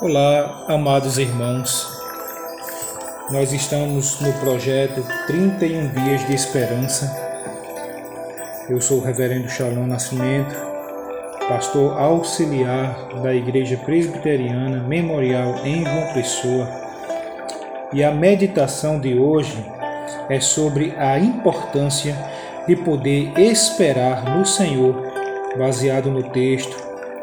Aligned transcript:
Olá, 0.00 0.64
amados 0.66 1.18
irmãos. 1.18 1.88
Nós 3.30 3.52
estamos 3.52 4.20
no 4.20 4.32
projeto 4.34 5.06
31 5.28 5.88
Dias 5.88 6.26
de 6.26 6.34
Esperança. 6.34 7.14
Eu 8.68 8.80
sou 8.80 8.98
o 8.98 9.00
Reverendo 9.00 9.48
Shalom 9.48 9.86
Nascimento, 9.86 10.54
pastor 11.48 11.96
auxiliar 11.96 13.08
da 13.22 13.32
Igreja 13.32 13.76
Presbiteriana 13.76 14.82
Memorial 14.82 15.64
em 15.64 15.84
João 15.84 16.12
Pessoa. 16.12 16.68
E 17.92 18.02
a 18.02 18.10
meditação 18.10 18.98
de 18.98 19.16
hoje 19.16 19.64
é 20.28 20.40
sobre 20.40 20.92
a 20.98 21.18
importância 21.20 22.16
de 22.66 22.74
poder 22.74 23.38
esperar 23.38 24.36
no 24.36 24.44
Senhor, 24.44 24.96
baseado 25.56 26.10
no 26.10 26.24
texto 26.24 26.76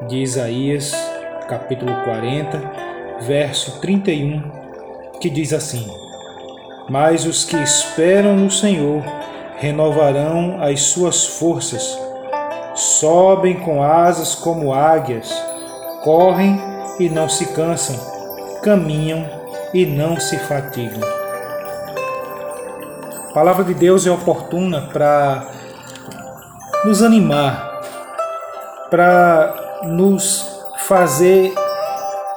de 0.07 0.21
Isaías, 0.21 1.10
capítulo 1.51 1.93
40, 2.05 2.61
verso 3.19 3.81
31, 3.81 4.41
que 5.19 5.29
diz 5.29 5.51
assim: 5.51 5.85
Mas 6.87 7.25
os 7.25 7.43
que 7.43 7.57
esperam 7.57 8.37
no 8.37 8.49
Senhor 8.49 9.03
renovarão 9.57 10.63
as 10.63 10.81
suas 10.83 11.25
forças, 11.25 11.99
sobem 12.73 13.59
com 13.59 13.83
asas 13.83 14.33
como 14.33 14.73
águias, 14.73 15.29
correm 16.05 16.57
e 16.97 17.09
não 17.09 17.27
se 17.27 17.45
cansam, 17.47 17.97
caminham 18.63 19.25
e 19.73 19.85
não 19.85 20.17
se 20.17 20.39
fatigam. 20.39 21.01
A 23.29 23.33
palavra 23.33 23.65
de 23.65 23.73
Deus 23.73 24.07
é 24.07 24.11
oportuna 24.11 24.89
para 24.93 25.49
nos 26.85 27.03
animar, 27.03 27.81
para 28.89 29.81
nos 29.83 30.50
fazer 30.91 31.53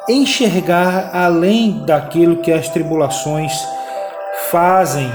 enxergar 0.08 1.10
além 1.12 1.84
daquilo 1.84 2.36
que 2.36 2.52
as 2.52 2.68
tribulações 2.68 3.52
fazem 4.48 5.10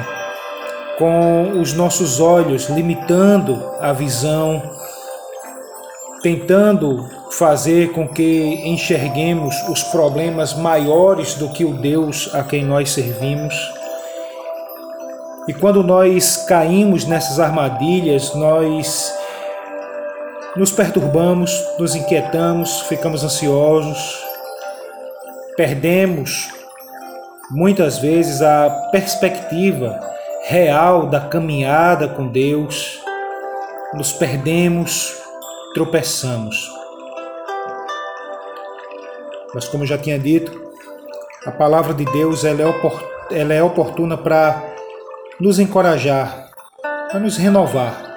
com 0.97 1.53
os 1.61 1.71
nossos 1.71 2.19
olhos, 2.19 2.67
limitando 2.67 3.57
a 3.79 3.93
visão, 3.93 4.61
tentando 6.21 7.09
fazer 7.31 7.93
com 7.93 8.05
que 8.05 8.61
enxerguemos 8.65 9.55
os 9.69 9.83
problemas 9.83 10.53
maiores 10.53 11.35
do 11.35 11.47
que 11.47 11.63
o 11.63 11.75
Deus 11.75 12.29
a 12.35 12.43
quem 12.43 12.65
nós 12.65 12.91
servimos. 12.91 13.55
E 15.47 15.53
quando 15.53 15.81
nós 15.81 16.35
caímos 16.45 17.05
nessas 17.05 17.39
armadilhas, 17.39 18.35
nós 18.35 19.17
nos 20.59 20.73
perturbamos, 20.73 21.57
nos 21.79 21.95
inquietamos, 21.95 22.81
ficamos 22.81 23.23
ansiosos, 23.23 24.21
perdemos 25.55 26.49
muitas 27.49 27.97
vezes 27.97 28.41
a 28.41 28.69
perspectiva 28.91 29.97
real 30.49 31.07
da 31.07 31.21
caminhada 31.21 32.09
com 32.09 32.27
Deus, 32.27 33.01
nos 33.93 34.11
perdemos, 34.11 35.17
tropeçamos. 35.73 36.69
Mas 39.55 39.65
como 39.69 39.85
já 39.85 39.97
tinha 39.97 40.19
dito, 40.19 40.61
a 41.45 41.51
palavra 41.51 41.93
de 41.93 42.03
Deus 42.03 42.43
ela 42.43 42.63
é, 42.63 43.39
ela 43.39 43.53
é 43.53 43.63
oportuna 43.63 44.17
para 44.17 44.61
nos 45.39 45.57
encorajar, 45.57 46.51
para 47.09 47.17
nos 47.21 47.37
renovar 47.37 48.08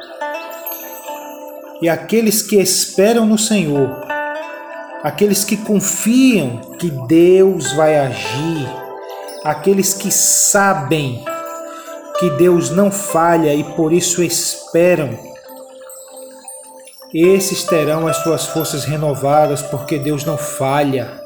e 1.83 1.89
aqueles 1.89 2.43
que 2.43 2.61
esperam 2.61 3.27
no 3.27 3.37
Senhor, 3.37 4.07
aqueles 5.03 5.43
que 5.43 5.57
confiam 5.57 6.77
que 6.79 6.89
Deus 7.09 7.73
vai 7.73 7.99
agir, 7.99 8.69
aqueles 9.45 9.93
que 9.93 10.13
sabem 10.13 11.25
que 12.21 12.31
Deus 12.31 12.71
não 12.71 12.93
falha 12.93 13.53
e 13.53 13.65
por 13.65 13.93
isso 13.93 14.23
esperam, 14.23 15.19
esses 17.13 17.65
terão 17.65 18.07
as 18.07 18.19
suas 18.19 18.47
forças 18.47 18.85
renovadas, 18.85 19.61
porque 19.61 19.99
Deus 19.99 20.25
não 20.25 20.39
falha. 20.39 21.21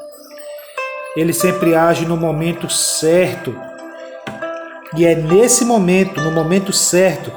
Ele 1.15 1.34
sempre 1.34 1.75
age 1.75 2.06
no 2.06 2.16
momento 2.16 2.69
certo. 2.71 3.55
E 4.97 5.05
é 5.05 5.15
nesse 5.15 5.66
momento, 5.66 6.21
no 6.21 6.33
momento 6.33 6.72
certo, 6.72 7.31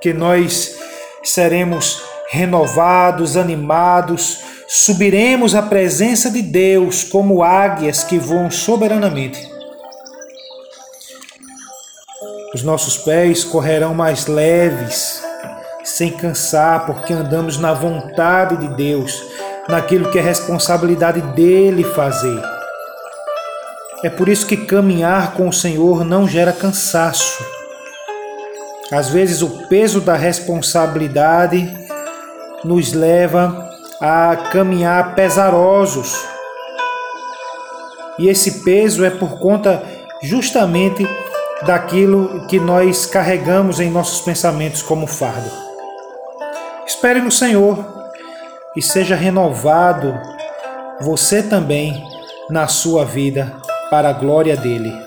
que 0.00 0.14
nós 0.14 0.76
seremos 1.22 2.05
renovados, 2.30 3.36
animados, 3.36 4.40
subiremos 4.68 5.54
à 5.54 5.62
presença 5.62 6.30
de 6.30 6.42
Deus 6.42 7.04
como 7.04 7.42
águias 7.42 8.04
que 8.04 8.18
voam 8.18 8.50
soberanamente. 8.50 9.48
Os 12.54 12.62
nossos 12.62 12.96
pés 12.96 13.44
correrão 13.44 13.94
mais 13.94 14.26
leves, 14.26 15.22
sem 15.84 16.10
cansar, 16.10 16.86
porque 16.86 17.12
andamos 17.12 17.58
na 17.58 17.72
vontade 17.72 18.56
de 18.56 18.68
Deus, 18.76 19.22
naquilo 19.68 20.10
que 20.10 20.18
é 20.18 20.22
responsabilidade 20.22 21.20
dele 21.34 21.84
fazer. 21.84 22.42
É 24.02 24.10
por 24.10 24.28
isso 24.28 24.46
que 24.46 24.56
caminhar 24.56 25.34
com 25.34 25.48
o 25.48 25.52
Senhor 25.52 26.04
não 26.04 26.28
gera 26.28 26.52
cansaço 26.52 27.56
às 28.92 29.08
vezes, 29.08 29.42
o 29.42 29.66
peso 29.66 30.00
da 30.00 30.14
responsabilidade 30.14 31.68
nos 32.64 32.92
leva 32.92 33.70
a 34.00 34.36
caminhar 34.50 35.14
pesarosos. 35.14 36.16
E 38.18 38.28
esse 38.28 38.64
peso 38.64 39.04
é 39.04 39.10
por 39.10 39.38
conta 39.38 39.82
justamente 40.22 41.06
daquilo 41.66 42.46
que 42.46 42.58
nós 42.58 43.06
carregamos 43.06 43.80
em 43.80 43.90
nossos 43.90 44.20
pensamentos 44.20 44.82
como 44.82 45.06
fardo. 45.06 45.50
Espere 46.86 47.20
no 47.20 47.30
Senhor 47.30 47.84
e 48.76 48.82
seja 48.82 49.16
renovado 49.16 50.14
você 51.00 51.42
também 51.42 52.02
na 52.50 52.66
sua 52.68 53.04
vida 53.04 53.52
para 53.90 54.10
a 54.10 54.12
glória 54.12 54.56
dele. 54.56 55.05